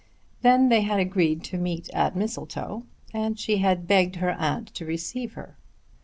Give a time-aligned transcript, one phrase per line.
[0.41, 4.83] Then they had agreed to meet at Mistletoe, and she had begged her aunt to
[4.83, 5.59] receive her.